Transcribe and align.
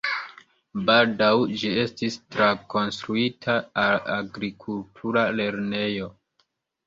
Baldaŭ 0.85 1.27
ĝi 1.63 1.73
estis 1.81 2.15
trakonstruita 2.35 3.57
al 3.83 3.99
agrikultura 4.15 5.27
lernejo. 5.41 6.09